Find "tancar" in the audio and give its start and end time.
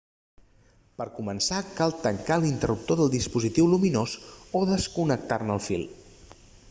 2.05-2.37